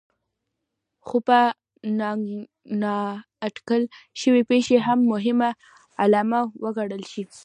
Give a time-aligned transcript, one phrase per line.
[1.05, 1.39] خو په
[2.81, 3.81] نااټکل
[4.21, 5.39] شوې پېښې هم مهم
[6.01, 7.23] عامل وګڼل شي.